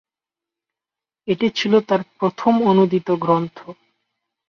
[1.27, 3.57] এটি ছিল তার প্রথম অনূদিত গ্রন্থ।